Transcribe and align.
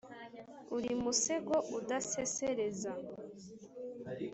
uri 0.75 0.91
musego 1.03 1.55
udasesereza 1.77 2.91